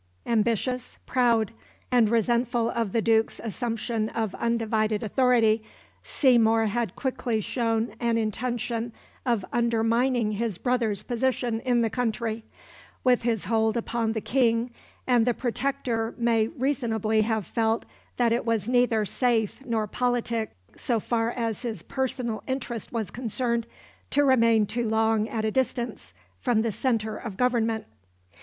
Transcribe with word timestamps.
Ambitious, 0.25 0.97
proud, 1.05 1.51
and 1.91 2.09
resentful 2.09 2.71
of 2.71 2.91
the 2.91 3.03
Duke's 3.03 3.39
assumption 3.43 4.09
of 4.09 4.33
undivided 4.33 5.03
authority, 5.03 5.63
Seymour 6.01 6.65
had 6.65 6.95
quickly 6.95 7.39
shown 7.39 7.93
an 7.99 8.17
intention 8.17 8.93
of 9.27 9.45
undermining 9.53 10.31
his 10.31 10.57
brother's 10.57 11.03
position 11.03 11.59
in 11.59 11.81
the 11.83 11.89
country, 11.91 12.43
with 13.03 13.21
his 13.21 13.45
hold 13.45 13.77
upon 13.77 14.13
the 14.13 14.21
King, 14.21 14.71
and 15.05 15.27
the 15.27 15.35
Protector 15.35 16.15
may 16.17 16.47
reasonably 16.47 17.21
have 17.21 17.45
felt 17.45 17.85
that 18.17 18.31
it 18.33 18.43
was 18.43 18.67
neither 18.67 19.05
safe 19.05 19.63
nor 19.63 19.85
politic, 19.85 20.49
so 20.75 20.99
far 20.99 21.29
as 21.29 21.61
his 21.61 21.83
personal 21.83 22.41
interest 22.47 22.91
was 22.91 23.11
concerned, 23.11 23.67
to 24.09 24.25
remain 24.25 24.65
too 24.65 24.89
long 24.89 25.29
at 25.29 25.45
a 25.45 25.51
distance 25.51 26.15
from 26.39 26.63
the 26.63 26.71
centre 26.71 27.17
of 27.17 27.37
government. 27.37 27.85